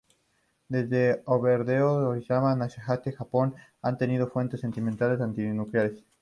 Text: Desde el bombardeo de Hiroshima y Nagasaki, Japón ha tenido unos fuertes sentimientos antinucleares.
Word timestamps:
Desde 0.67 1.11
el 1.17 1.21
bombardeo 1.27 1.99
de 1.99 2.17
Hiroshima 2.21 2.53
y 2.55 2.57
Nagasaki, 2.57 3.11
Japón 3.11 3.53
ha 3.83 3.95
tenido 3.97 4.23
unos 4.23 4.33
fuertes 4.33 4.61
sentimientos 4.61 5.21
antinucleares. 5.21 6.03